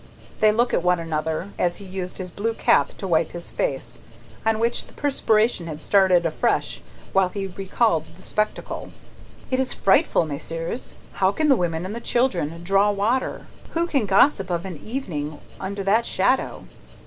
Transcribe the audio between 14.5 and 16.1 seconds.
an evening, under that